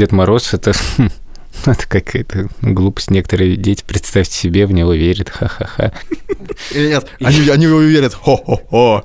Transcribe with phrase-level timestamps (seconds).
[0.00, 0.72] Дед Мороз— это
[1.66, 3.10] это какая-то глупость.
[3.10, 5.28] Некоторые дети, представьте себе, в него верят.
[5.28, 5.92] Ха-ха-ха.
[6.74, 8.14] Нет, они, они в него верят.
[8.14, 9.04] Хо-хо-хо.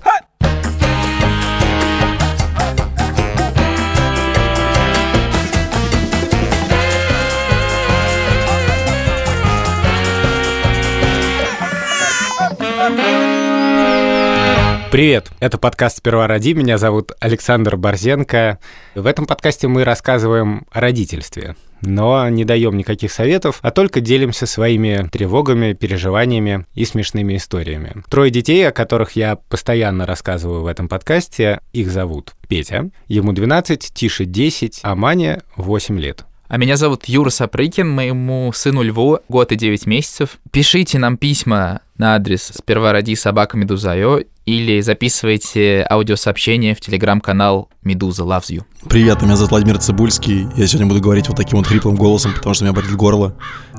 [14.92, 16.54] Привет, это подкаст «Сперва роди».
[16.54, 18.60] Меня зовут Александр Борзенко.
[18.94, 24.46] В этом подкасте мы рассказываем о родительстве, но не даем никаких советов, а только делимся
[24.46, 28.04] своими тревогами, переживаниями и смешными историями.
[28.10, 33.92] Трое детей, о которых я постоянно рассказываю в этом подкасте, их зовут Петя, ему 12,
[33.94, 36.26] Тише 10, а Мане 8 лет.
[36.48, 40.38] А меня зовут Юра Сапрыкин, моему сыну Льву год и 9 месяцев.
[40.52, 48.24] Пишите нам письма на адрес сперва ради собака Медуза.io или записывайте аудиосообщение в телеграм-канал Медуза
[48.24, 48.64] Loves You.
[48.88, 50.48] Привет, меня зовут Владимир Цибульский.
[50.56, 53.36] Я сегодня буду говорить вот таким вот хриплым голосом, потому что у меня болит горло.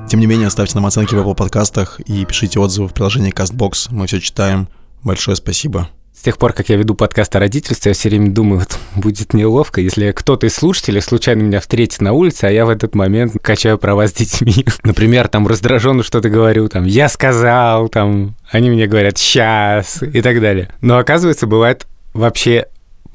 [0.09, 3.87] Тем не менее, ставьте нам оценки в Apple подкастах и пишите отзывы в приложении CastBox.
[3.91, 4.67] Мы все читаем.
[5.03, 5.89] Большое спасибо.
[6.17, 9.35] С тех пор, как я веду подкаст о родительстве, я все время думаю, вот, будет
[9.35, 13.33] неловко, если кто-то из слушателей случайно меня встретит на улице, а я в этот момент
[13.39, 14.65] качаю права с детьми.
[14.83, 20.41] Например, там раздраженно что-то говорю, там, я сказал, там, они мне говорят, сейчас, и так
[20.41, 20.71] далее.
[20.81, 22.65] Но оказывается, бывает вообще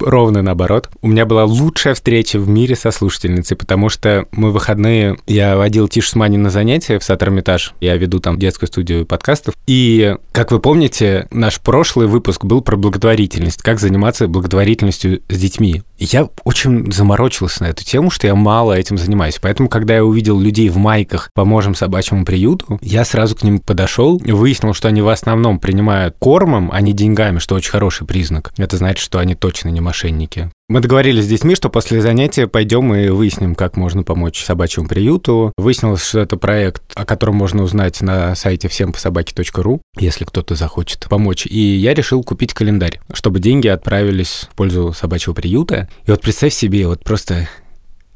[0.03, 0.89] ровно наоборот.
[1.01, 5.87] У меня была лучшая встреча в мире со слушательницей, потому что мы выходные, я водил
[5.87, 10.51] Тишу с Мани на занятия в Саттермитаж, я веду там детскую студию подкастов, и, как
[10.51, 15.83] вы помните, наш прошлый выпуск был про благотворительность, как заниматься благотворительностью с детьми.
[15.97, 19.39] Я очень заморочился на эту тему, что я мало этим занимаюсь.
[19.41, 24.21] Поэтому, когда я увидел людей в майках «Поможем собачьему приюту», я сразу к ним подошел,
[24.25, 28.51] выяснил, что они в основном принимают кормом, а не деньгами, что очень хороший признак.
[28.57, 30.49] Это значит, что они точно не мошенники.
[30.69, 35.53] Мы договорились с детьми, что после занятия пойдем и выясним, как можно помочь собачьему приюту.
[35.55, 41.45] Выяснилось, что это проект, о котором можно узнать на сайте всемпособаке.ру, если кто-то захочет помочь.
[41.45, 45.87] И я решил купить календарь, чтобы деньги отправились в пользу собачьего приюта.
[46.07, 47.47] И вот представь себе, вот просто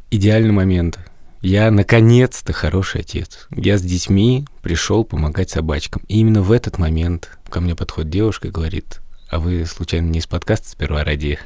[0.09, 0.97] идеальный момент.
[1.41, 3.47] Я наконец-то хороший отец.
[3.55, 6.01] Я с детьми пришел помогать собачкам.
[6.07, 10.19] И именно в этот момент ко мне подходит девушка и говорит, а вы случайно не
[10.19, 11.37] из подкаста «Сперва ради»?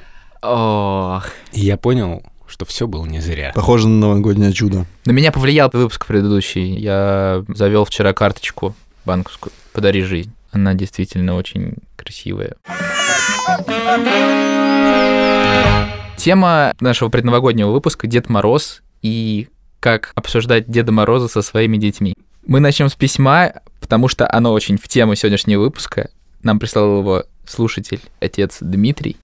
[0.41, 1.27] Ох.
[1.51, 3.51] И я понял, что все было не зря.
[3.53, 4.85] Похоже на новогоднее чудо.
[5.05, 6.75] На меня повлиял выпуск предыдущий.
[6.77, 8.75] Я завел вчера карточку
[9.05, 10.33] банковскую «Подари жизнь».
[10.51, 12.55] Она действительно очень красивая.
[16.17, 19.47] Тема нашего предновогоднего выпуска «Дед Мороз» и
[19.79, 22.13] как обсуждать Деда Мороза со своими детьми.
[22.45, 26.09] Мы начнем с письма, потому что оно очень в тему сегодняшнего выпуска.
[26.43, 29.17] Нам прислал его слушатель, отец Дмитрий.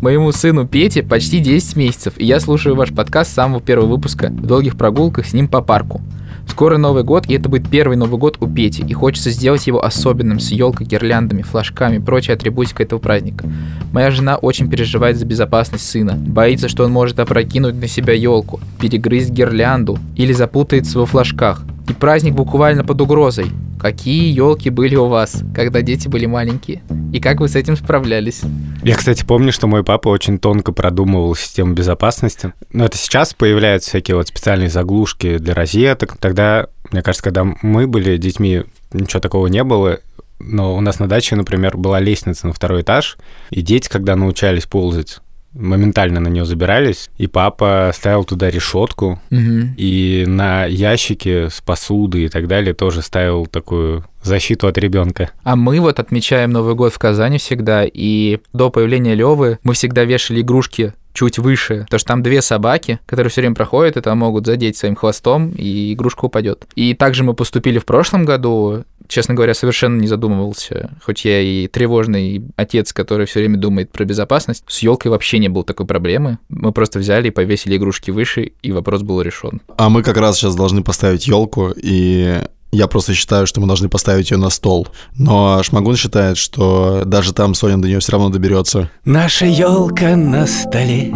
[0.00, 4.28] Моему сыну Пете почти 10 месяцев, и я слушаю ваш подкаст с самого первого выпуска
[4.28, 6.02] в долгих прогулках с ним по парку.
[6.46, 9.82] Скоро Новый год, и это будет первый Новый год у Пети, и хочется сделать его
[9.82, 13.50] особенным, с елкой, гирляндами, флажками и прочей атрибутикой этого праздника.
[13.92, 18.60] Моя жена очень переживает за безопасность сына, боится, что он может опрокинуть на себя елку,
[18.80, 21.62] перегрызть гирлянду или запутается во флажках.
[21.94, 23.46] И праздник буквально под угрозой.
[23.78, 26.82] Какие елки были у вас, когда дети были маленькие?
[27.12, 28.40] И как вы с этим справлялись?
[28.82, 32.52] Я, кстати, помню, что мой папа очень тонко продумывал систему безопасности.
[32.72, 36.16] Но это сейчас появляются всякие вот специальные заглушки для розеток.
[36.18, 40.00] Тогда, мне кажется, когда мы были детьми, ничего такого не было.
[40.40, 43.18] Но у нас на даче, например, была лестница на второй этаж,
[43.50, 45.20] и дети, когда научались ползать,
[45.54, 49.74] моментально на нее забирались, и папа ставил туда решетку, Угу.
[49.76, 55.30] и на ящике с посудой и так далее тоже ставил такую защиту от ребенка.
[55.42, 60.04] А мы вот отмечаем Новый год в Казани всегда, и до появления Левы мы всегда
[60.04, 64.44] вешали игрушки чуть выше, потому что там две собаки, которые все время проходят, там могут
[64.44, 66.66] задеть своим хвостом, и игрушка упадет.
[66.74, 71.68] И также мы поступили в прошлом году, честно говоря, совершенно не задумывался, хоть я и
[71.68, 76.38] тревожный отец, который все время думает про безопасность, с елкой вообще не было такой проблемы.
[76.48, 79.62] Мы просто взяли и повесили игрушки выше, и вопрос был решен.
[79.76, 82.42] А мы как раз сейчас должны поставить елку, и
[82.74, 84.88] я просто считаю, что мы должны поставить ее на стол.
[85.16, 88.90] Но Шмагун считает, что даже там Соня до нее все равно доберется.
[89.04, 91.14] Наша елка на столе.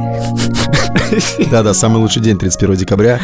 [1.50, 3.20] Да-да, самый лучший день 31 декабря.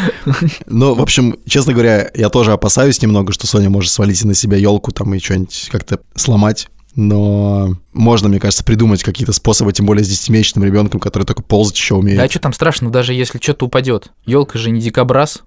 [0.66, 4.56] Но, в общем, честно говоря, я тоже опасаюсь немного, что Соня может свалить на себя
[4.56, 6.68] елку там и что-нибудь как-то сломать.
[6.96, 11.76] Но можно, мне кажется, придумать какие-то способы, тем более с 10-месячным ребенком, который только ползать
[11.76, 12.18] еще умеет.
[12.18, 14.12] Да что там страшно, даже если что-то упадет.
[14.26, 15.42] Елка же не дикобраз.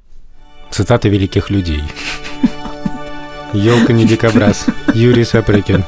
[0.71, 1.81] Цитаты великих людей.
[3.57, 4.67] Елка не дикобраз.
[4.93, 5.83] Юрий Сапрыкин.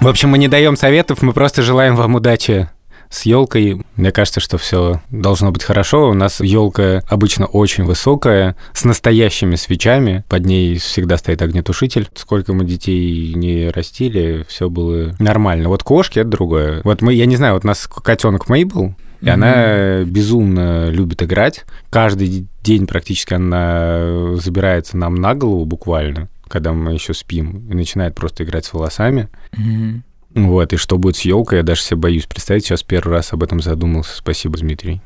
[0.00, 2.70] В общем, мы не даем советов, мы просто желаем вам удачи
[3.10, 6.08] С елкой, мне кажется, что все должно быть хорошо.
[6.08, 10.24] У нас елка обычно очень высокая, с настоящими свечами.
[10.30, 12.08] Под ней всегда стоит огнетушитель.
[12.14, 15.68] Сколько мы детей не растили, все было нормально.
[15.68, 16.80] Вот кошки это другое.
[16.84, 19.30] Вот мы, я не знаю, вот у нас котенок Мейбл, и mm-hmm.
[19.30, 21.64] она безумно любит играть.
[21.90, 28.14] Каждый день практически она забирается нам на голову буквально, когда мы еще спим, и начинает
[28.14, 29.30] просто играть с волосами.
[29.52, 30.02] Mm-hmm.
[30.34, 32.66] Вот, и что будет с елкой, я даже себе боюсь представить.
[32.66, 34.14] Сейчас первый раз об этом задумался.
[34.16, 35.00] Спасибо, Дмитрий.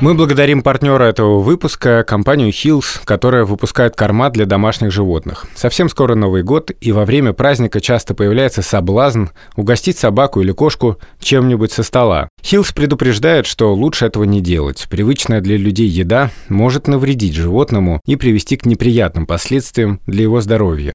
[0.00, 5.46] Мы благодарим партнера этого выпуска, компанию Hills, которая выпускает корма для домашних животных.
[5.56, 9.24] Совсем скоро Новый год, и во время праздника часто появляется соблазн
[9.56, 12.28] угостить собаку или кошку чем-нибудь со стола.
[12.44, 14.86] Hills предупреждает, что лучше этого не делать.
[14.88, 20.92] Привычная для людей еда может навредить животному и привести к неприятным последствиям для его здоровья.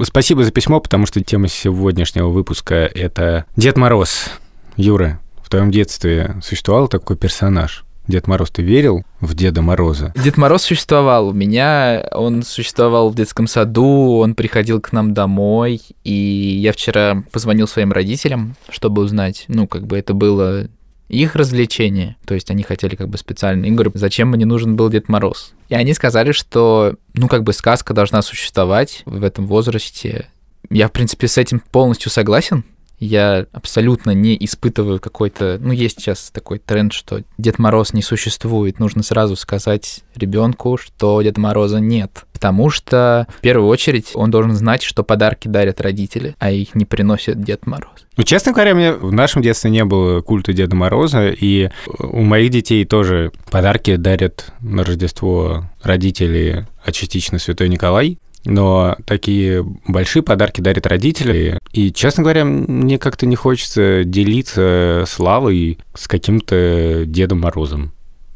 [0.00, 4.30] Спасибо за письмо, потому что тема сегодняшнего выпуска— это Дед Мороз.
[4.76, 5.18] Юра,
[5.50, 7.84] в твоем детстве существовал такой персонаж?
[8.06, 10.12] Дед Мороз, ты верил в Деда Мороза?
[10.14, 15.82] Дед Мороз существовал у меня, он существовал в детском саду, он приходил к нам домой,
[16.04, 20.68] и я вчера позвонил своим родителям, чтобы узнать, ну, как бы это было
[21.08, 22.14] их развлечение.
[22.26, 23.66] То есть они хотели как бы специально.
[23.66, 25.52] И говорю, зачем мне нужен был Дед Мороз?
[25.68, 30.28] И они сказали, что, ну, как бы сказка должна существовать в этом возрасте.
[30.70, 32.62] Я, в принципе, с этим полностью согласен
[33.00, 35.58] я абсолютно не испытываю какой-то...
[35.60, 38.78] Ну, есть сейчас такой тренд, что Дед Мороз не существует.
[38.78, 42.24] Нужно сразу сказать ребенку, что Деда Мороза нет.
[42.32, 46.84] Потому что, в первую очередь, он должен знать, что подарки дарят родители, а их не
[46.84, 47.90] приносит Дед Мороз.
[48.16, 52.50] Ну, честно говоря, мне в нашем детстве не было культа Деда Мороза, и у моих
[52.50, 58.18] детей тоже подарки дарят на Рождество родители, а частично Святой Николай.
[58.44, 61.58] Но такие большие подарки дарят родители.
[61.72, 67.92] И, честно говоря, мне как-то не хочется делиться славой с каким-то Дедом Морозом.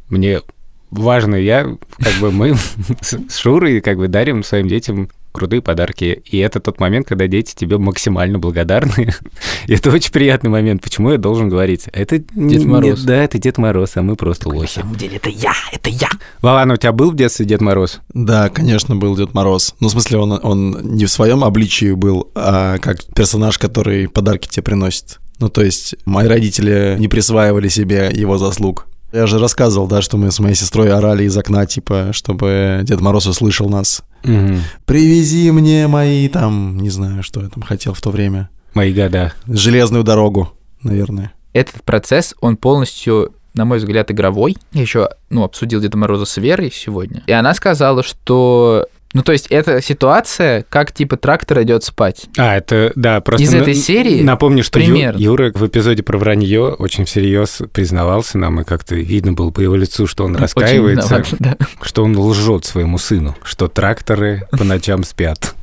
[0.08, 0.42] Мне
[0.90, 2.54] важно, я, как бы мы
[3.00, 6.22] с Шурой как бы дарим своим детям крутые подарки.
[6.24, 9.12] И это тот момент, когда дети тебе максимально благодарны.
[9.66, 10.80] И это очень приятный момент.
[10.80, 11.86] Почему я должен говорить?
[11.92, 13.00] Это Дед Мороз.
[13.00, 14.78] Нет, да, это Дед Мороз, а мы просто так лохи.
[14.78, 16.08] На самом деле это я, это я.
[16.40, 18.00] Вован, у тебя был в детстве Дед Мороз?
[18.14, 19.74] Да, конечно, был Дед Мороз.
[19.80, 24.48] Ну, в смысле, он, он не в своем обличии был, а как персонаж, который подарки
[24.48, 25.18] тебе приносит.
[25.40, 28.86] Ну, то есть, мои родители не присваивали себе его заслуг.
[29.14, 33.00] Я же рассказывал, да, что мы с моей сестрой орали из окна, типа, чтобы Дед
[33.00, 34.02] Мороз услышал нас.
[34.24, 34.58] Угу.
[34.86, 38.50] Привези мне мои там, не знаю, что я там хотел в то время.
[38.74, 39.32] Мои года.
[39.46, 40.52] Железную дорогу,
[40.82, 41.32] наверное.
[41.52, 44.56] Этот процесс, он полностью на мой взгляд, игровой.
[44.72, 47.22] Я еще ну, обсудил Деда Мороза с Верой сегодня.
[47.28, 52.26] И она сказала, что ну, то есть, это ситуация, как типа трактор идет спать.
[52.36, 53.44] А, это, да, просто...
[53.44, 55.16] Из на- этой серии Напомню, что Ю-.
[55.16, 59.76] Юра в эпизоде про вранье очень всерьез признавался нам, и как-то видно было по его
[59.76, 61.56] лицу, что он Очень раскаивается, виноват, да.
[61.80, 65.54] что он лжет своему сыну, что тракторы по ночам спят.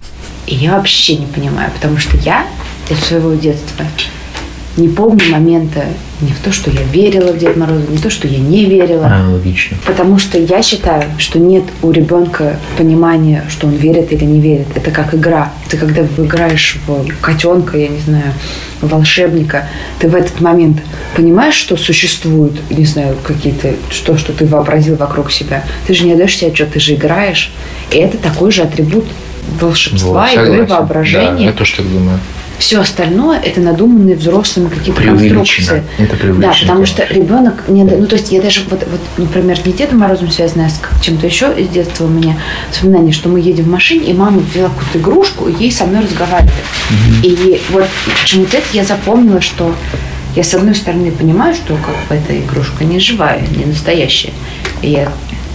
[0.47, 2.47] И я вообще не понимаю, потому что я
[2.89, 3.85] из своего детства
[4.77, 5.83] не помню момента
[6.21, 9.05] не в то, что я верила в Деда Мороза, не то, что я не верила.
[9.05, 9.77] Аналогично.
[9.85, 14.67] Потому что я считаю, что нет у ребенка понимания, что он верит или не верит.
[14.75, 15.51] Это как игра.
[15.69, 18.33] Ты когда играешь в котенка, я не знаю,
[18.81, 19.67] в волшебника,
[19.99, 20.77] ты в этот момент
[21.15, 25.63] понимаешь, что существуют, не знаю, какие-то, что, что ты вообразил вокруг себя.
[25.87, 27.51] Ты же не отдаешь себе отчет, ты же играешь.
[27.91, 29.05] И это такой же атрибут
[29.59, 31.31] волшебства, Вот, игры, воображения.
[31.31, 32.19] Да, я тоже так думаю.
[32.61, 35.83] Все остальное это надуманные взрослыми какие-то конструкции.
[35.97, 36.33] Это.
[36.35, 39.97] Да, потому что ребенок не, ну то есть я даже вот, вот например, не Дедом
[39.97, 42.37] Морозом связано, а с чем-то еще из детства у меня
[42.69, 46.03] воспоминание, что мы едем в машине, и мама взяла какую-то игрушку, и ей со мной
[46.03, 46.53] разговаривали.
[47.23, 47.87] И вот
[48.21, 49.73] почему-то это я запомнила, что
[50.35, 54.33] я с одной стороны понимаю, что как бы эта игрушка не живая, не настоящая.
[54.83, 55.11] И я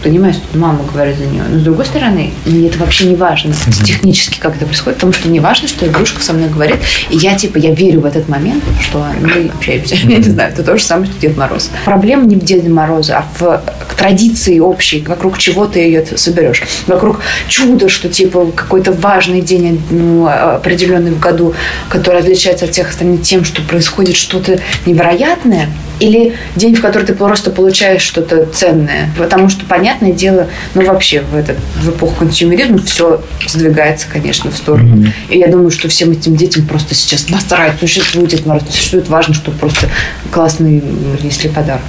[0.06, 1.42] понимаю, что мама говорит за нее.
[1.50, 3.52] Но с другой стороны, мне это вообще не важно
[3.84, 6.76] технически, как это происходит, потому что не важно, что игрушка со мной говорит.
[7.10, 9.96] И я, типа, я верю в этот момент, что мы общаемся.
[10.06, 11.70] Я не знаю, это то же самое, что Дед Мороз.
[11.84, 13.62] Проблема не в Деде Морозе, а в
[13.96, 16.62] традиции общей, вокруг чего ты ее соберешь.
[16.86, 21.54] Вокруг чуда, что, типа, какой-то важный день ну, определенный в году,
[21.88, 25.68] который отличается от всех остальных тем, что происходит что-то невероятное,
[26.00, 29.10] или день, в который ты просто получаешь что-то ценное.
[29.16, 29.64] Потому что,
[29.96, 35.06] понятное дело, ну вообще в, этот, в эпоху консюмеризма все сдвигается, конечно, в сторону.
[35.28, 39.58] И я думаю, что всем этим детям просто сейчас насрать, существует Мороз, существует важно, чтобы
[39.58, 39.88] просто
[40.30, 40.82] классный
[41.22, 41.82] несли подарок.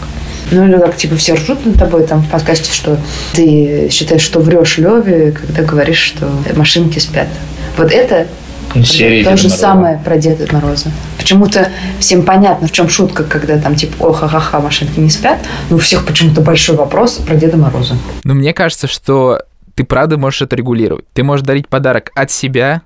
[0.50, 2.98] Ну, или как, типа, все ржут над тобой там в подкасте, что
[3.34, 7.28] ты считаешь, что врешь Леве, когда говоришь, что машинки спят.
[7.78, 8.28] Вот это Ну,
[8.84, 9.62] серии То Деда же Мороза.
[9.62, 10.92] самое про Деда Мороза.
[11.18, 15.40] Почему-то всем понятно, в чем шутка, когда там типа, о, ха-ха-ха, машинки не спят.
[15.70, 17.96] Но у всех почему-то большой вопрос про Деда Мороза.
[18.24, 19.42] Но мне кажется, что
[19.76, 21.06] ты правда можешь это регулировать.
[21.14, 22.82] Ты можешь дарить подарок от себя,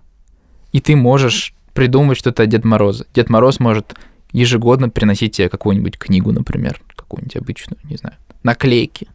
[0.71, 3.05] и ты можешь придумывать что-то от Деда Мороза.
[3.13, 3.95] Дед Мороз может
[4.33, 9.07] ежегодно приносить тебе какую-нибудь книгу, например, какую-нибудь обычную, не знаю, наклейки.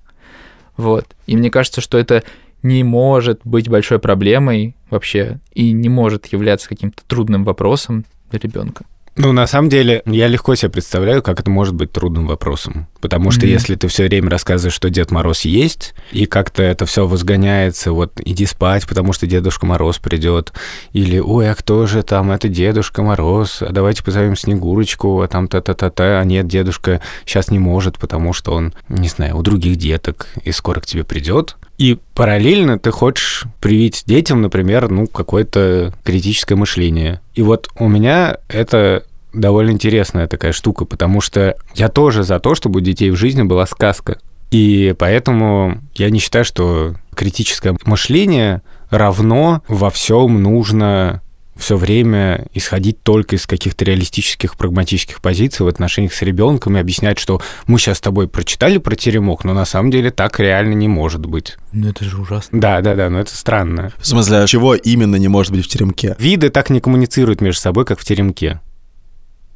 [0.76, 1.06] Вот.
[1.26, 2.23] И мне кажется, что это
[2.66, 8.85] не может быть большой проблемой вообще и не может являться каким-то трудным вопросом для ребенка.
[9.18, 12.87] Ну, на самом деле, я легко себе представляю, как это может быть трудным вопросом.
[13.00, 13.52] Потому что Мгм.
[13.54, 18.12] если ты все время рассказываешь, что Дед Мороз есть, и как-то это все возгоняется, вот
[18.23, 20.52] иди спать, потому что Дедушка Мороз придет,
[20.92, 25.49] или ой, а кто же там, это Дедушка Мороз, а давайте позовем Снегурочку, а там
[25.49, 30.28] та-та-та-та, а нет, дедушка сейчас не может, потому что он, не знаю, у других деток,
[30.44, 31.56] и скоро к тебе придет.
[31.78, 37.21] И параллельно ты хочешь привить детям, например, ну, какое-то критическое мышление.
[37.35, 42.54] И вот у меня это довольно интересная такая штука, потому что я тоже за то,
[42.54, 44.18] чтобы у детей в жизни была сказка.
[44.50, 51.21] И поэтому я не считаю, что критическое мышление равно во всем нужно
[51.56, 57.18] все время исходить только из каких-то реалистических, прагматических позиций в отношениях с ребенком и объяснять,
[57.18, 60.88] что мы сейчас с тобой прочитали про теремок, но на самом деле так реально не
[60.88, 61.56] может быть.
[61.72, 62.60] Ну это же ужасно.
[62.60, 63.92] Да, да, да, но это странно.
[63.98, 66.14] В смысле, а чего именно не может быть в теремке?
[66.18, 68.60] Виды так не коммуницируют между собой, как в теремке.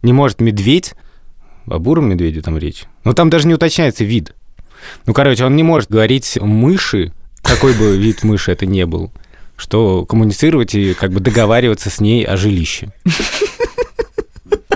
[0.03, 0.95] Не может медведь,
[1.67, 4.35] о буром медведе там речь, но там даже не уточняется вид.
[5.07, 9.13] Ну, короче, он не может говорить мыши, какой бы вид мыши это не был,
[9.61, 12.89] что коммуницировать и как бы договариваться с ней о жилище.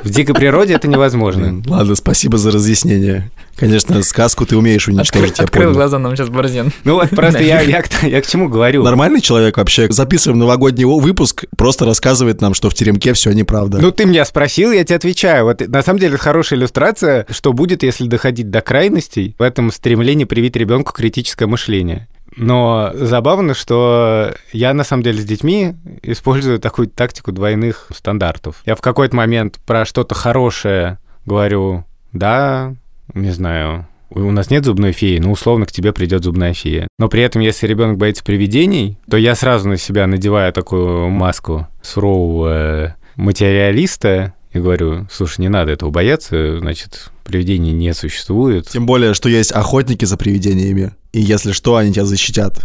[0.03, 1.63] В дикой природе это невозможно.
[1.67, 3.31] Ладно, спасибо за разъяснение.
[3.57, 5.75] Конечно, сказку ты умеешь уничтожить, я Открыл понял.
[5.77, 6.73] глаза нам сейчас Борзен.
[6.85, 8.83] Ну вот просто я, я, к- я к чему говорю.
[8.83, 9.91] Нормальный человек вообще.
[9.91, 13.79] Записываем новогодний выпуск, просто рассказывает нам, что в теремке все неправда.
[13.81, 15.45] Ну, ты меня спросил, я тебе отвечаю.
[15.47, 19.73] Вот на самом деле это хорошая иллюстрация, что будет, если доходить до крайностей в этом
[19.73, 22.09] стремлении привить ребенку критическое мышление.
[22.37, 28.63] Но забавно, что я на самом деле с детьми использую такую тактику двойных стандартов.
[28.67, 32.75] Я в какой-то момент про что-то хорошее говорю, да,
[33.13, 36.87] не знаю, у нас нет зубной феи, но условно к тебе придет зубная фея.
[36.99, 41.67] Но при этом, если ребенок боится привидений, то я сразу на себя надеваю такую маску
[41.83, 48.69] сурового материалиста и говорю, слушай, не надо этого бояться, значит, привидений не существует.
[48.69, 50.95] Тем более, что есть охотники за привидениями.
[51.13, 52.61] И если что, они тебя защитят.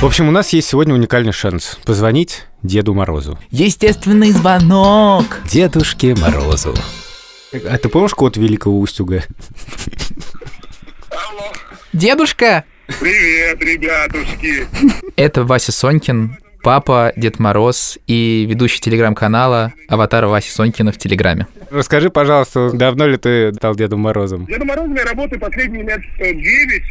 [0.00, 3.38] В общем, у нас есть сегодня уникальный шанс позвонить Деду Морозу.
[3.50, 5.40] Естественный звонок.
[5.50, 6.74] Дедушке Морозу.
[7.52, 9.24] А ты помнишь код Великого Устюга?
[11.92, 12.64] Дедушка!
[13.00, 14.68] Привет, ребятушки!
[15.16, 21.46] Это Вася Сонькин, папа, Дед Мороз и ведущий телеграм-канала «Аватар Васи Сонькина» в Телеграме.
[21.70, 24.46] Расскажи, пожалуйста, давно ли ты стал Дедом Морозом?
[24.46, 26.82] Дедом Морозом я работаю последние лет э, 9.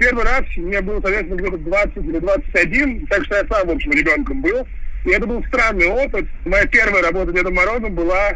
[0.00, 3.92] Первый раз мне было, соответственно, где-то 20 или 21, так что я сам, в общем,
[3.92, 4.66] ребенком был.
[5.04, 6.26] И это был странный опыт.
[6.44, 8.32] Моя первая работа Дедом Морозом была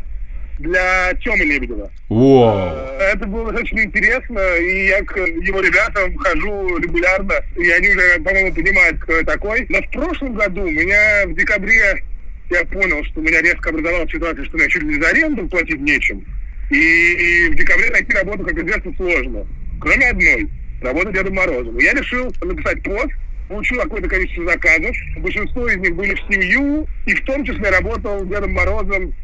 [0.58, 1.90] для Тёмы Лебедева.
[2.08, 2.68] Вау!
[2.98, 8.20] Э, Это было очень интересно, и я к его ребятам хожу регулярно, и они уже,
[8.20, 9.66] по-моему, понимают, кто я такой.
[9.68, 12.02] Но в прошлом году меня в декабре
[12.50, 15.80] я понял, что у меня резко образовалась ситуация, что мне чуть ли за аренду платить
[15.80, 16.24] нечем.
[16.70, 19.46] И, и в декабре найти работу, как известно, сложно.
[19.80, 20.48] Кроме одной.
[20.82, 21.78] Работа Дедом Морозом.
[21.78, 23.10] И я решил написать пост,
[23.48, 24.96] получил какое-то количество заказов.
[25.18, 29.14] Большинство из них были в семью, и в том числе работал Дедом Морозом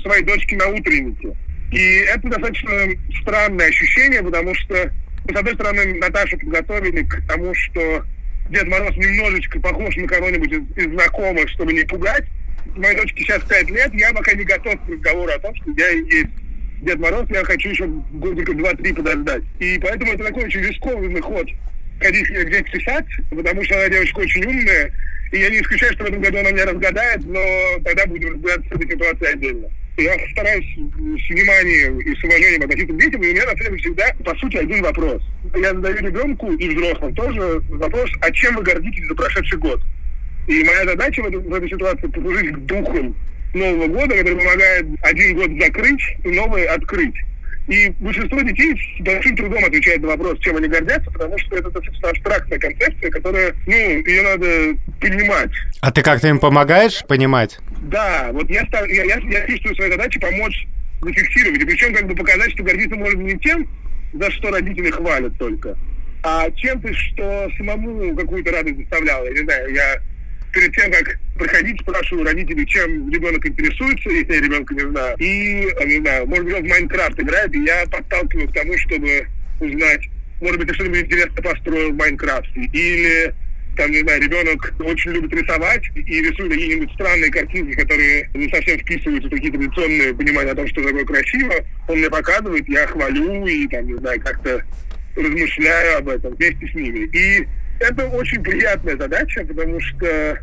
[0.00, 1.36] своей дочки на утреннике.
[1.72, 2.70] И это достаточно
[3.22, 4.90] странное ощущение, потому что,
[5.28, 8.04] с одной стороны, Наташу подготовили к тому, что
[8.50, 12.24] Дед Мороз немножечко похож на кого-нибудь из, из знакомых, чтобы не пугать.
[12.76, 15.88] Моей дочке сейчас 5 лет, я пока не готов к разговору о том, что я
[15.88, 16.28] есть
[16.82, 19.42] Дед Мороз, я хочу еще годика 2-3 подождать.
[19.58, 21.48] И поэтому это такой очень рискованный ход
[22.00, 24.92] ходить где-то писать, потому что она девочка очень умная,
[25.32, 27.40] и я не исключаю, что в этом году она меня разгадает, но
[27.84, 29.68] тогда будем разбираться с этой ситуацией отдельно.
[29.96, 33.78] Я стараюсь с вниманием и с уважением относиться к детям, и у меня на самом
[33.78, 35.22] всегда, по сути, один вопрос.
[35.54, 39.80] Я задаю ребенку и взрослым тоже вопрос, а чем вы гордитесь за прошедший год?
[40.48, 43.16] И моя задача в, этой- в этой ситуации послужить к духом
[43.54, 47.14] Нового года, который помогает один год закрыть и новый открыть.
[47.68, 51.68] И большинство детей с большим трудом отвечает на вопрос, чем они гордятся, потому что это
[51.70, 54.46] достаточно абстрактная концепция, которая, ну, ее надо
[55.00, 55.50] понимать.
[55.80, 57.58] А ты как-то им помогаешь понимать?
[57.86, 60.66] Да, вот я, стар- я, я, я чувствую свою задачу помочь
[61.00, 61.62] зафиксировать.
[61.62, 63.68] И причем как бы показать, что гордиться можно не тем,
[64.12, 65.78] за что родители хвалят только,
[66.22, 69.26] а чем-то, что самому какую-то радость доставляло.
[69.26, 70.02] Я не знаю, я
[70.52, 75.16] перед тем, как проходить, спрашиваю родителей, чем ребенок интересуется, если я ребенка не знаю.
[75.18, 78.76] И, э, не знаю, может быть, он в Майнкрафт играет, и я подталкиваю к тому,
[78.78, 79.28] чтобы
[79.60, 80.08] узнать,
[80.40, 82.60] может быть, ты что-нибудь интересное построил в Майнкрафте.
[82.72, 83.34] Или
[83.76, 88.78] там, не знаю, ребенок очень любит рисовать и рисует какие-нибудь странные картинки, которые не совсем
[88.78, 91.54] вписываются в такие традиционные понимания о том, что такое красиво,
[91.88, 94.62] он мне показывает, я хвалю и, там, не знаю, как-то
[95.14, 97.08] размышляю об этом вместе с ними.
[97.12, 97.46] И
[97.80, 100.38] это очень приятная задача, потому что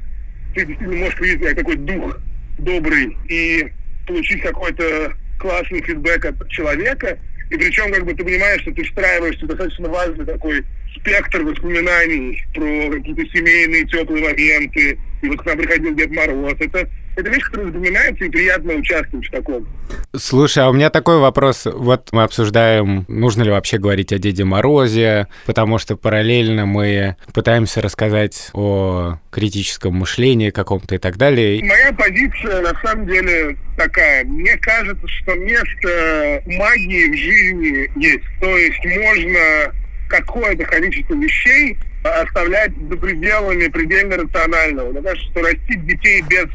[0.53, 2.19] ты действительно можешь увидеть такой дух
[2.59, 3.67] добрый и
[4.05, 7.17] получить какой-то классный фидбэк от человека,
[7.49, 10.63] и причем как бы ты понимаешь, что ты встраиваешься в достаточно важный такой
[10.95, 16.55] спектр воспоминаний про какие-то семейные теплые моменты, и вот к нам приходил Дед Мороз.
[16.59, 19.67] Это это вещь, которая запоминается, и приятно участвовать в таком.
[20.15, 21.65] Слушай, а у меня такой вопрос.
[21.65, 27.81] Вот мы обсуждаем, нужно ли вообще говорить о Деде Морозе, потому что параллельно мы пытаемся
[27.81, 31.63] рассказать о критическом мышлении каком-то и так далее.
[31.63, 34.23] Моя позиция на самом деле такая.
[34.25, 38.23] Мне кажется, что место магии в жизни есть.
[38.41, 39.71] То есть можно
[40.07, 44.91] какое-то количество вещей оставлять за пределами предельно рационального.
[44.91, 46.47] Мне кажется, что растить детей без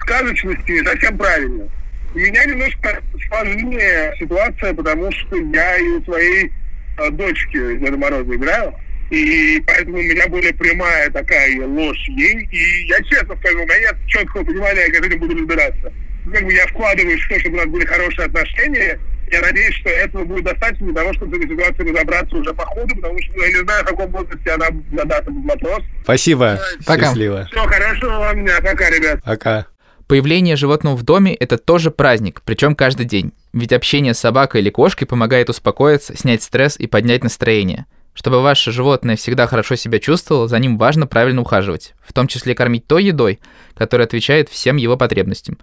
[0.00, 1.68] сказочности не совсем правильно.
[2.14, 6.50] У меня немножко сложнее ситуация, потому что я и у своей
[6.98, 8.74] э, дочки Деда Мороза играю.
[9.10, 12.48] И поэтому у меня более прямая такая ложь ей.
[12.50, 15.92] И я честно скажу, у меня нет четкого понимания, как этим буду разбираться.
[16.32, 18.98] Как бы я вкладываюсь в то, чтобы у нас были хорошие отношения.
[19.30, 22.64] Я надеюсь, что этого будет достаточно для того, чтобы с этой ситуацией разобраться уже по
[22.64, 25.82] ходу, потому что я не знаю, в каком возрасте она задаст этот вопрос.
[26.02, 26.60] Спасибо.
[26.86, 27.06] Пока.
[27.06, 27.48] Счастливо.
[27.50, 28.60] Все, хорошего вам дня.
[28.62, 29.22] Пока, ребят.
[29.24, 29.66] Пока.
[30.06, 33.32] Появление животного в доме– это тоже праздник, причем каждый день.
[33.52, 37.84] Ведь общение с собакой или кошкой помогает успокоиться, снять стресс и поднять настроение.
[38.14, 42.54] Чтобы ваше животное всегда хорошо себя чувствовало, за ним важно правильно ухаживать, в том числе
[42.54, 43.38] кормить той едой,
[43.76, 45.58] которая отвечает всем его потребностям.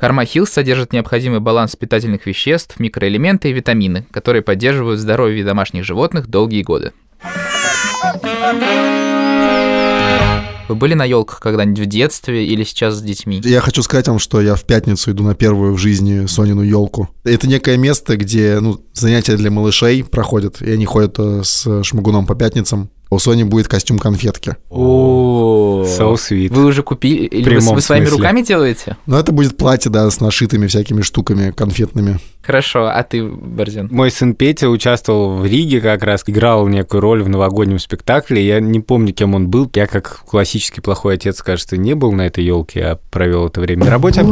[0.00, 6.26] Корма Хилл содержит необходимый баланс питательных веществ, микроэлементы и витамины, которые поддерживают здоровье домашних животных
[6.26, 6.94] долгие годы.
[10.68, 13.42] Вы были на елках когда-нибудь в детстве или сейчас с детьми?
[13.44, 17.10] Я хочу сказать вам, что я в пятницу иду на первую в жизни Сонину елку.
[17.24, 22.24] Это некое место, где ну, занятия для малышей проходят, и они ходят э, с шмагуном
[22.24, 22.88] по пятницам.
[23.10, 24.56] У Сони будет костюм конфетки.
[24.70, 26.52] О, So sweet.
[26.52, 27.24] Вы уже купили?
[27.26, 28.18] Или вы, вы своими смысле.
[28.22, 28.96] руками делаете?
[29.06, 32.20] Но это будет платье, да, с нашитыми всякими штуками конфетными.
[32.42, 33.88] Хорошо, а ты, Борзен?
[33.90, 38.46] Мой сын Петя участвовал в Риге как раз, играл некую роль в новогоднем спектакле.
[38.46, 39.68] Я не помню, кем он был.
[39.74, 43.84] Я как классический плохой отец, кажется, не был на этой елке, а провел это время
[43.86, 44.24] на работе.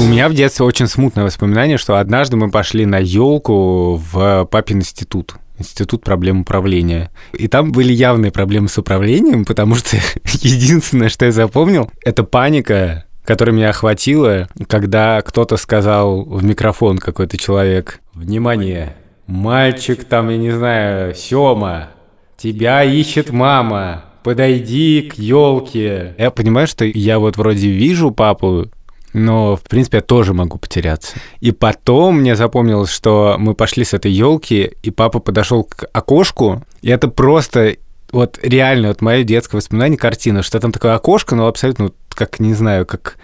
[0.00, 4.78] У меня в детстве очень смутное воспоминание, что однажды мы пошли на елку в папин
[4.78, 5.34] институт.
[5.58, 7.10] Институт проблем управления.
[7.34, 13.04] И там были явные проблемы с управлением, потому что единственное, что я запомнил, это паника,
[13.24, 20.50] которая меня охватила, когда кто-то сказал в микрофон какой-то человек, «Внимание, мальчик там, я не
[20.50, 21.90] знаю, Сёма,
[22.38, 26.14] тебя ищет мама, подойди к елке».
[26.16, 28.70] Я понимаю, что я вот вроде вижу папу,
[29.12, 31.16] но, в принципе, я тоже могу потеряться.
[31.40, 36.62] И потом мне запомнилось, что мы пошли с этой елки, и папа подошел к окошку,
[36.82, 37.76] и это просто
[38.12, 42.40] вот реально вот мое детское воспоминание, картина, что там такое окошко, ну, абсолютно, вот как,
[42.40, 43.16] не знаю, как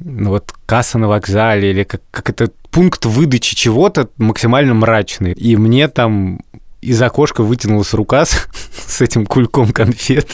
[0.00, 5.32] ну, вот касса на вокзале или как, как это пункт выдачи чего-то максимально мрачный.
[5.32, 6.40] И мне там
[6.80, 8.48] из окошка вытянулась рука с,
[8.86, 10.32] с этим кульком конфет.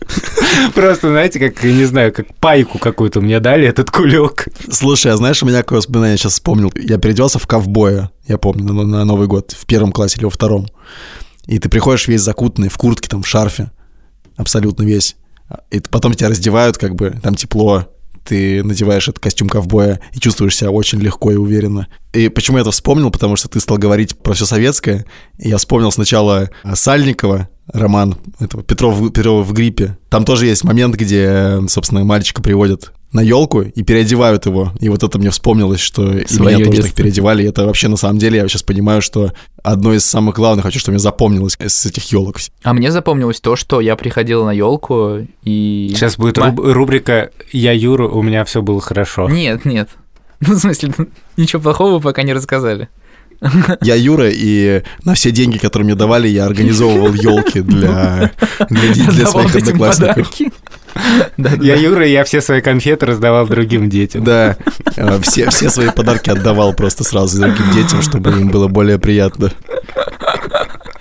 [0.74, 4.48] Просто, знаете, как, я не знаю, как пайку какую-то мне дали, этот кулек.
[4.70, 6.72] Слушай, а знаешь, у меня какое воспоминание сейчас вспомнил?
[6.76, 10.30] Я переоделся в ковбоя, я помню, на, на Новый год, в первом классе или во
[10.30, 10.66] втором.
[11.46, 13.70] И ты приходишь весь закутанный, в куртке, там, в шарфе,
[14.36, 15.16] абсолютно весь.
[15.70, 17.88] И потом тебя раздевают, как бы, там тепло,
[18.24, 21.88] ты надеваешь этот костюм ковбоя и чувствуешь себя очень легко и уверенно.
[22.12, 23.10] И почему я это вспомнил?
[23.10, 25.06] Потому что ты стал говорить про все советское.
[25.38, 29.96] И я вспомнил сначала а, Сальникова, роман этого Петров, Петрова в гриппе.
[30.08, 34.72] Там тоже есть момент, где, собственно, мальчика приводят на елку и переодевают его.
[34.78, 36.88] И вот это мне вспомнилось, что и Своё меня тоже детство.
[36.88, 37.42] так переодевали.
[37.42, 40.78] И это вообще на самом деле, я сейчас понимаю, что одно из самых главных, хочу,
[40.78, 42.36] что мне запомнилось с этих елок.
[42.62, 45.90] А мне запомнилось то, что я приходила на елку и...
[45.94, 49.28] Сейчас будет Ма- руб- рубрика «Я Юра, у меня все было хорошо».
[49.28, 49.88] Нет, нет.
[50.46, 50.94] Ну, в смысле,
[51.36, 52.88] ничего плохого вы пока не рассказали.
[53.80, 58.32] Я Юра, и на все деньги, которые мне давали, я организовывал елки для,
[58.68, 60.30] для, для своих одноклассников.
[61.36, 61.80] Да, Я да.
[61.80, 64.24] Юра, и я все свои конфеты раздавал другим детям.
[64.24, 64.56] Да,
[64.96, 69.52] э, все, все свои подарки отдавал просто сразу другим детям, чтобы им было более приятно.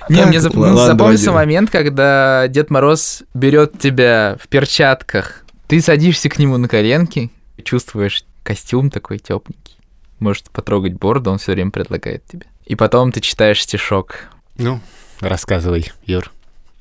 [0.09, 5.43] Не, мне зап- Ладно, ну, запомнился давай, момент, когда Дед Мороз берет тебя в перчатках,
[5.67, 7.31] ты садишься к нему на коленки,
[7.63, 9.77] чувствуешь костюм такой тепленький,
[10.19, 12.45] может потрогать бороду, он все время предлагает тебе.
[12.65, 14.29] И потом ты читаешь стишок.
[14.57, 14.79] Ну,
[15.21, 16.31] рассказывай, Юр.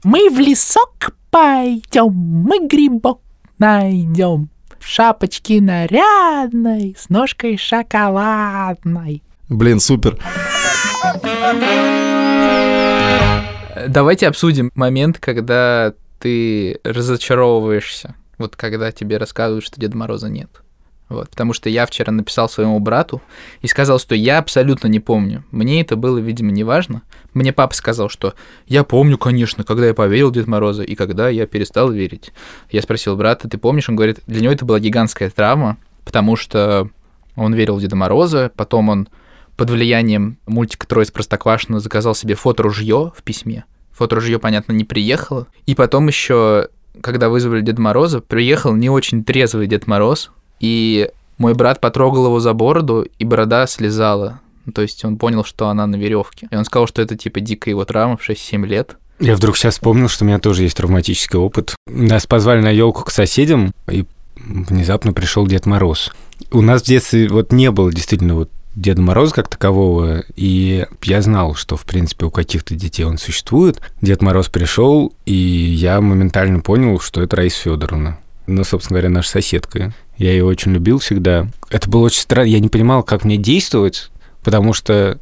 [0.04, 3.20] Мы в лесок пойдем, мы грибок
[3.58, 4.48] найдем.
[4.78, 9.22] В шапочке нарядной, с ножкой шоколадной.
[9.48, 10.18] Блин, супер.
[13.88, 18.14] Давайте обсудим момент, когда ты разочаровываешься.
[18.38, 20.50] Вот когда тебе рассказывают, что Деда Мороза нет.
[21.08, 23.22] Вот, потому что я вчера написал своему брату
[23.62, 25.42] и сказал, что я абсолютно не помню.
[25.50, 27.02] Мне это было, видимо, не важно.
[27.32, 28.34] Мне папа сказал, что
[28.66, 32.32] я помню, конечно, когда я поверил Дед Мороза и когда я перестал верить.
[32.70, 33.88] Я спросил брата, ты помнишь?
[33.88, 36.90] Он говорит, для него это была гигантская травма, потому что
[37.36, 39.08] он верил в Деда Мороза, потом он
[39.56, 43.64] под влиянием мультика «Трое из Простоквашино» заказал себе фоторужье в письме.
[43.92, 45.46] Фоторужье, понятно, не приехало.
[45.66, 46.68] И потом еще,
[47.00, 52.40] когда вызвали Деда Мороза, приехал не очень трезвый Дед Мороз, и мой брат потрогал его
[52.40, 54.40] за бороду, и борода слезала.
[54.66, 56.48] Ну, То есть он понял, что она на веревке.
[56.50, 58.96] И он сказал, что это типа дикая его травма в 6-7 лет.
[59.20, 61.74] Я вдруг сейчас вспомнил, что у меня тоже есть травматический опыт.
[61.88, 64.04] Нас позвали на елку к соседям, и
[64.36, 66.12] внезапно пришел Дед Мороз.
[66.52, 71.22] У нас в детстве вот не было действительно вот Деда Мороза как такового, и я
[71.22, 73.80] знал, что, в принципе, у каких-то детей он существует.
[74.02, 78.18] Дед Мороз пришел, и я моментально понял, что это Раиса Федоровна.
[78.46, 79.92] Ну, собственно говоря, наша соседка.
[80.18, 81.48] Я ее очень любил всегда.
[81.70, 82.48] Это было очень странно.
[82.48, 84.10] Я не понимал, как мне действовать,
[84.42, 85.18] потому что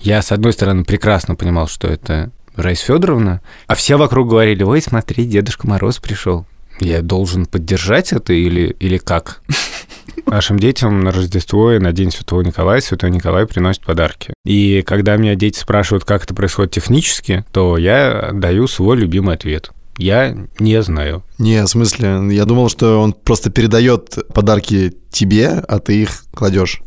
[0.00, 4.82] я, с одной стороны, прекрасно понимал, что это Раиса Федоровна, а все вокруг говорили, ой,
[4.82, 6.46] смотри, Дедушка Мороз пришел.
[6.80, 9.42] Я должен поддержать это или, или как?
[10.26, 14.34] Нашим детям на Рождество и на День Святого Николая Святой Николай приносит подарки.
[14.44, 19.70] И когда меня дети спрашивают, как это происходит технически, то я даю свой любимый ответ.
[19.98, 21.24] Я не знаю.
[21.38, 26.80] Не, в смысле, я думал, что он просто передает подарки тебе, а ты их кладешь.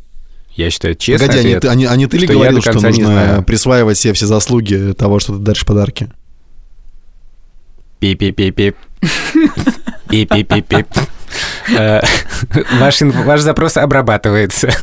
[0.55, 1.61] Я считаю, честный Погоди, а не ответ.
[1.61, 5.19] ты, а не- а не ты ли говорил, что нужно присваивать себе все заслуги того,
[5.19, 6.11] что ты даришь подарки?
[7.99, 8.75] Пип-пип-пип-пип.
[10.09, 10.87] Пип-пип-пип-пип.
[11.77, 12.01] Э,
[13.25, 14.71] ваш запрос обрабатывается.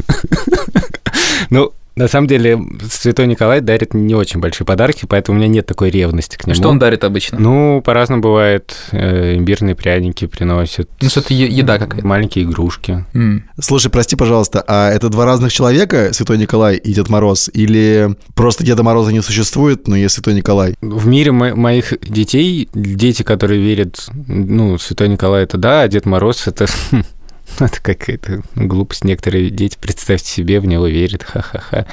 [1.51, 2.59] Ну, на самом деле,
[2.91, 6.55] Святой Николай дарит не очень большие подарки, поэтому у меня нет такой ревности к нему.
[6.55, 7.39] Что он дарит обычно?
[7.39, 8.75] Ну, по-разному бывает.
[8.93, 10.89] Э, Имбирные пряники приносят.
[11.01, 12.07] Ну, что-то еда какая-то.
[12.07, 13.05] Маленькие игрушки.
[13.15, 13.45] М.
[13.61, 17.51] Слушай, прости, пожалуйста, а это два разных человека, Святой Николай и Дед Мороз?
[17.53, 20.77] Или просто Деда Мороза не существует, но есть Святой Николай?
[20.81, 26.07] В мире мо- моих детей, дети, которые верят, ну, Святой Николай это да, а Дед
[26.07, 26.67] Мороз это...
[27.61, 29.05] Это какая-то глупость.
[29.05, 31.25] Некоторые дети, представьте себе, в него верят.
[31.25, 31.87] Ха-ха-ха.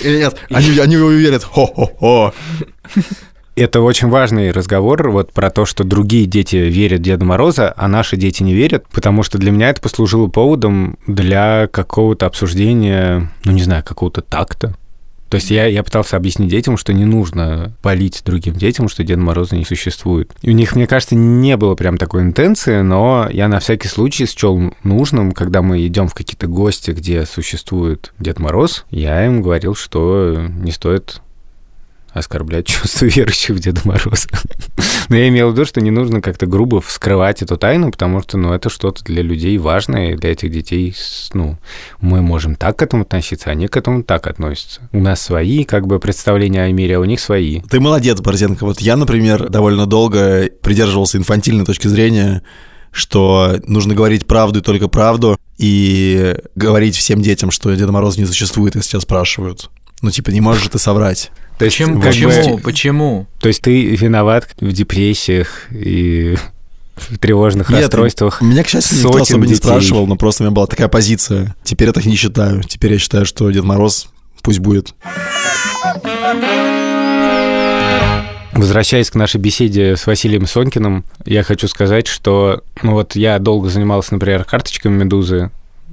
[0.00, 2.32] Или нет, они, они уверят, хо-хо-хо.
[3.56, 7.86] Это очень важный разговор вот про то, что другие дети верят в Деда Мороза, а
[7.86, 13.52] наши дети не верят, потому что для меня это послужило поводом для какого-то обсуждения, ну,
[13.52, 14.74] не знаю, какого-то такта.
[15.34, 19.20] То есть я, я пытался объяснить детям, что не нужно палить другим детям, что Деда
[19.20, 20.30] Мороза не существует.
[20.42, 24.26] И у них, мне кажется, не было прям такой интенции, но я на всякий случай
[24.26, 29.74] счел нужным, когда мы идем в какие-то гости, где существует Дед Мороз, я им говорил,
[29.74, 31.20] что не стоит
[32.14, 34.28] оскорблять чувства верующих в Деда Мороза.
[35.08, 38.38] Но я имел в виду, что не нужно как-то грубо вскрывать эту тайну, потому что,
[38.38, 40.94] ну, это что-то для людей важное, для этих детей,
[41.34, 41.58] ну,
[42.00, 44.80] мы можем так к этому относиться, а они к этому так относятся.
[44.92, 47.60] У нас свои, как бы, представления о мире, а у них свои.
[47.62, 48.64] Ты молодец, Борзенко.
[48.64, 52.42] Вот я, например, довольно долго придерживался инфантильной точки зрения,
[52.92, 58.24] что нужно говорить правду и только правду, и говорить всем детям, что Деда Мороз не
[58.24, 59.70] существует, если тебя спрашивают.
[60.02, 61.30] Ну, типа, не можешь же ты соврать.
[61.58, 62.00] То есть, Почему?
[62.00, 62.56] Почему?
[62.56, 63.26] бы- Почему?
[63.40, 66.36] то есть ты виноват в депрессиях и
[66.96, 68.40] в тревожных Нет, расстройствах.
[68.40, 69.56] Меня, к счастью, никто особо не детей.
[69.66, 71.54] спрашивал, но просто у меня была такая позиция.
[71.64, 72.62] Теперь я так не считаю.
[72.62, 74.08] Теперь я считаю, что Дед Мороз
[74.42, 74.94] пусть будет.
[78.52, 83.68] Возвращаясь к нашей беседе с Василием Сонькиным, я хочу сказать, что ну вот я долго
[83.68, 85.50] занимался, например, карточками Медузы,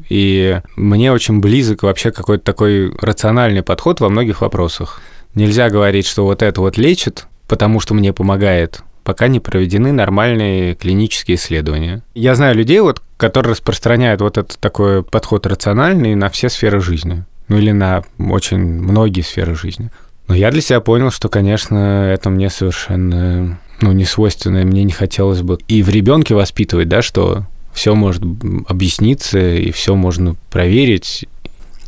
[0.09, 5.01] и мне очень близок вообще какой-то такой рациональный подход во многих вопросах.
[5.35, 10.75] Нельзя говорить, что вот это вот лечит, потому что мне помогает, пока не проведены нормальные
[10.75, 12.03] клинические исследования.
[12.13, 17.23] Я знаю людей, вот, которые распространяют вот этот такой подход рациональный на все сферы жизни.
[17.47, 19.89] Ну или на очень многие сферы жизни.
[20.27, 24.83] Но я для себя понял, что, конечно, это мне совершенно ну, не свойственно, и мне
[24.83, 28.23] не хотелось бы и в ребенке воспитывать, да, что все может
[28.67, 31.25] объясниться, и все можно проверить,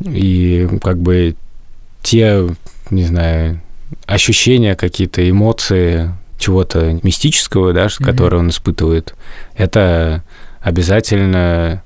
[0.00, 1.36] и как бы
[2.02, 2.46] те,
[2.90, 3.60] не знаю,
[4.06, 8.04] ощущения, какие-то эмоции чего-то мистического, да, mm-hmm.
[8.04, 9.14] которое он испытывает,
[9.54, 10.22] это
[10.60, 11.82] обязательно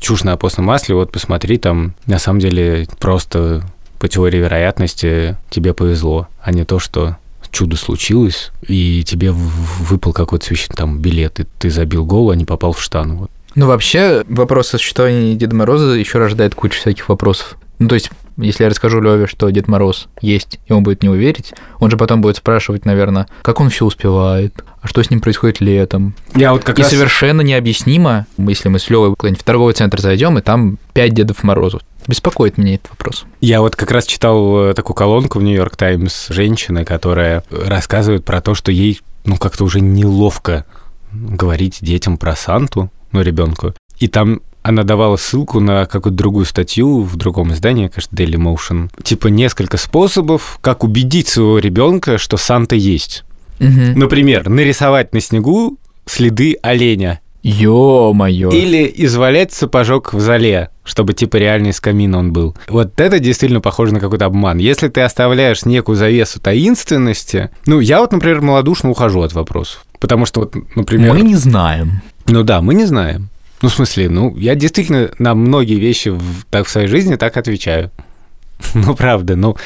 [0.00, 0.94] чушь на постном масле.
[0.94, 3.62] Вот посмотри, там на самом деле просто
[3.98, 7.16] по теории вероятности тебе повезло, а не то, что
[7.50, 12.44] чудо случилось, и тебе выпал какой-то священный там билет, и ты забил гол, а не
[12.44, 13.16] попал в штану.
[13.16, 13.30] Вот.
[13.56, 17.56] Ну, вообще, вопрос о существовании Деда Мороза еще рождает кучу всяких вопросов.
[17.80, 21.08] Ну, то есть, если я расскажу Леве, что Дед Мороз есть, и он будет не
[21.08, 25.20] уверить, он же потом будет спрашивать, наверное, как он все успевает, а что с ним
[25.20, 26.14] происходит летом.
[26.34, 26.90] Я вот как и раз...
[26.90, 31.82] совершенно необъяснимо, если мы с Левой в торговый центр зайдем, и там пять Дедов Морозов.
[32.06, 33.24] Беспокоит меня этот вопрос.
[33.40, 38.40] Я вот как раз читал э, такую колонку в Нью-Йорк Таймс женщины, которая рассказывает про
[38.40, 40.64] то, что ей ну как-то уже неловко
[41.12, 43.74] говорить детям про Санту, ну ребенку.
[43.98, 48.90] И там она давала ссылку на какую-то другую статью в другом издании, кажется, Daily Motion.
[49.02, 53.24] Типа несколько способов, как убедить своего ребенка, что Санта есть.
[53.58, 53.96] Угу.
[53.96, 57.20] Например, нарисовать на снегу следы оленя.
[57.42, 58.50] Ё-моё.
[58.50, 62.54] Или извалять сапожок в зале, чтобы типа реально из камина он был.
[62.68, 64.58] Вот это действительно похоже на какой-то обман.
[64.58, 67.48] Если ты оставляешь некую завесу таинственности...
[67.64, 69.86] Ну, я вот, например, малодушно ухожу от вопросов.
[70.00, 71.14] Потому что вот, например...
[71.14, 72.02] Мы не знаем.
[72.26, 73.30] Ну да, мы не знаем.
[73.62, 77.36] Ну, в смысле, ну, я действительно на многие вещи в, так, в своей жизни так
[77.36, 77.90] отвечаю.
[78.74, 79.56] ну, правда, ну...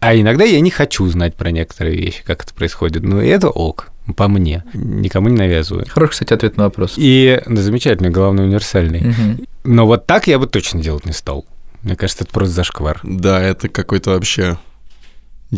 [0.00, 3.02] А иногда я не хочу знать про некоторые вещи, как это происходит.
[3.02, 4.62] И это ок, по мне.
[4.72, 5.86] Никому не навязываю.
[5.88, 6.94] Хороший, кстати, ответ на вопрос.
[6.96, 9.00] И ну, замечательный, главный универсальный.
[9.00, 9.44] Угу.
[9.64, 11.46] Но вот так я бы точно делать не стал.
[11.82, 13.00] Мне кажется, это просто зашквар.
[13.02, 14.56] Да, это какой-то вообще...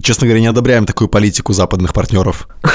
[0.02, 2.48] Честно говоря, не одобряем такую политику западных партнеров.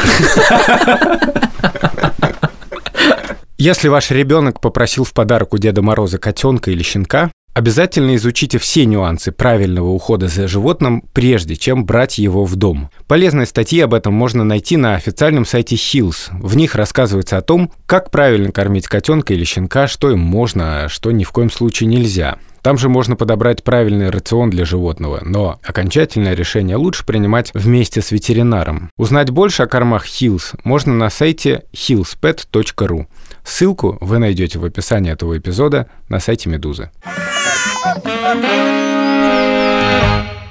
[3.65, 8.85] Если ваш ребенок попросил в подарок у Деда Мороза котенка или щенка, Обязательно изучите все
[8.85, 12.89] нюансы правильного ухода за животным, прежде чем брать его в дом.
[13.07, 16.31] Полезные статьи об этом можно найти на официальном сайте Hills.
[16.33, 20.89] В них рассказывается о том, как правильно кормить котенка или щенка, что им можно, а
[20.89, 22.39] что ни в коем случае нельзя.
[22.61, 28.11] Там же можно подобрать правильный рацион для животного, но окончательное решение лучше принимать вместе с
[28.11, 28.89] ветеринаром.
[28.97, 33.05] Узнать больше о кормах Hills можно на сайте hillspet.ru.
[33.45, 36.89] Ссылку вы найдете в описании этого эпизода на сайте Медузы.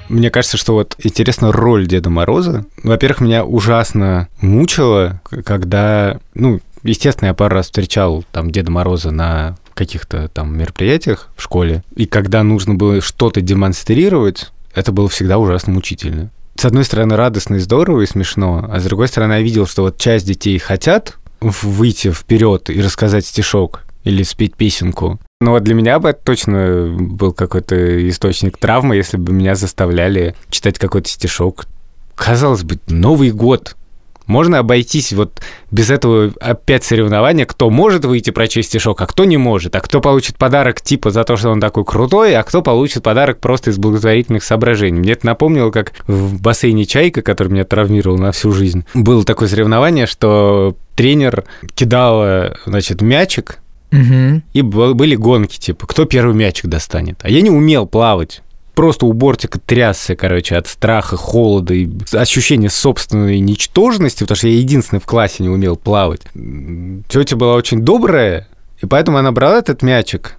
[0.07, 2.65] Мне кажется, что вот интересна роль Деда Мороза.
[2.83, 9.57] Во-первых, меня ужасно мучило, когда, ну, естественно, я пару раз встречал там Деда Мороза на
[9.73, 15.73] каких-то там мероприятиях в школе, и когда нужно было что-то демонстрировать, это было всегда ужасно
[15.73, 16.29] мучительно.
[16.55, 19.81] С одной стороны, радостно и здорово и смешно, а с другой стороны, я видел, что
[19.81, 21.17] вот часть детей хотят
[21.63, 25.19] выйти вперед и рассказать стишок или спеть песенку.
[25.41, 30.35] Но вот для меня бы это точно был какой-то источник травмы, если бы меня заставляли
[30.49, 31.65] читать какой-то стишок.
[32.15, 33.75] Казалось бы, Новый год,
[34.27, 39.37] можно обойтись вот без этого опять соревнования, кто может выйти прочесть стишок, а кто не
[39.37, 43.03] может, а кто получит подарок типа за то, что он такой крутой, а кто получит
[43.03, 44.99] подарок просто из благотворительных соображений.
[44.99, 49.47] Мне это напомнило, как в бассейне «Чайка», который меня травмировал на всю жизнь, было такое
[49.47, 51.43] соревнование, что тренер
[51.75, 53.59] кидал, значит, мячик,
[53.91, 54.41] Угу.
[54.53, 57.19] И были гонки, типа, кто первый мячик достанет.
[57.21, 58.41] А я не умел плавать
[58.75, 64.57] просто у бортика трясся, короче, от страха, холода и ощущения собственной ничтожности, потому что я
[64.57, 66.21] единственный в классе не умел плавать.
[67.07, 68.47] Тетя была очень добрая,
[68.81, 70.37] и поэтому она брала этот мячик,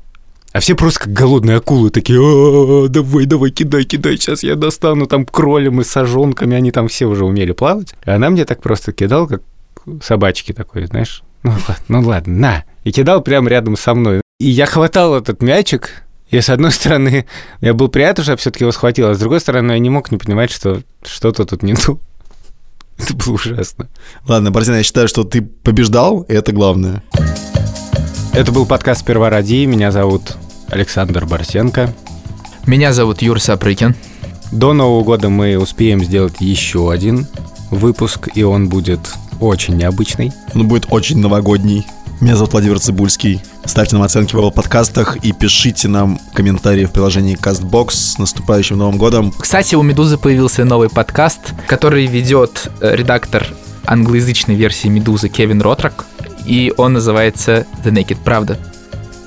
[0.53, 5.07] а все просто как голодные акулы такие, «А, давай, давай, кидай, кидай, сейчас я достану
[5.07, 7.95] там кролем и сажонками, они там все уже умели плавать.
[8.05, 9.43] А она мне так просто кидал, как
[10.03, 12.65] собачки такой, знаешь, ну ладно, ну ладно, на.
[12.85, 14.23] И кидал прямо рядом со мной.
[14.39, 17.27] И я хватал этот мячик, и с одной стороны,
[17.61, 20.11] я был приятен, что я все-таки его схватил, а с другой стороны, я не мог
[20.11, 21.99] не понимать, что что-то тут не то.
[22.99, 23.89] Это было ужасно.
[24.27, 27.03] Ладно, Борзин, я считаю, что ты побеждал, и это главное.
[28.33, 29.67] Это был подкаст «Сперва ради».
[29.67, 30.37] Меня зовут
[30.69, 31.95] Александр Барсенко.
[32.67, 33.95] Меня зовут Юр Сапрыкин.
[34.53, 37.27] До Нового года мы успеем сделать еще один
[37.71, 39.01] выпуск, и он будет
[39.41, 40.33] очень необычный.
[40.55, 41.87] Он будет очень новогодний.
[42.19, 43.43] Меня зовут Владимир Цибульский.
[43.67, 48.79] Ставьте нам оценки в Apple подкастах и пишите нам комментарии в приложении CastBox с наступающим
[48.79, 49.33] Новым годом.
[49.33, 53.47] Кстати, у Медузы появился новый подкаст, который ведет э, редактор
[53.85, 56.07] англоязычной версии Медузы Кевин Ротрак,
[56.47, 58.59] и он называется The Naked Правда.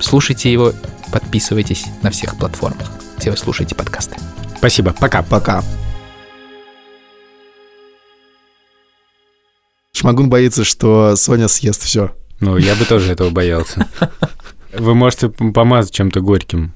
[0.00, 0.72] Слушайте его,
[1.12, 4.16] подписывайтесь на всех платформах, где вы слушаете подкасты.
[4.58, 5.22] Спасибо, пока.
[5.22, 5.62] Пока.
[9.92, 12.10] Шмагун боится, что Соня съест все.
[12.40, 13.86] Ну, я бы тоже этого боялся.
[14.76, 16.72] Вы можете помазать чем-то горьким.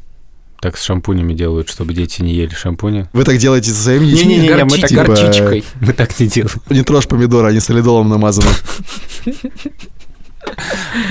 [0.61, 3.07] Так с шампунями делают, чтобы дети не ели шампуни.
[3.13, 4.37] Вы так делаете со своими детьми?
[4.37, 5.65] Не-не-не, мы так, Типа, горчичкой.
[5.81, 6.57] мы так не делаем.
[6.71, 8.49] Не трожь помидоры, они солидолом намазаны.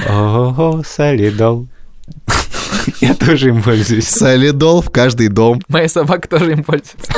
[0.09, 1.67] Ого, солидол.
[2.99, 4.07] Я тоже им пользуюсь.
[4.07, 5.61] Солидол в каждый дом.
[5.67, 7.11] Моя собака тоже им пользуется.